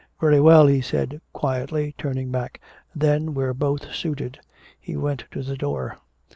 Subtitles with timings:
[0.19, 2.59] "Very well," he said quietly, turning back.
[2.95, 4.39] "Then we're both suited."
[4.79, 5.99] He went to the door.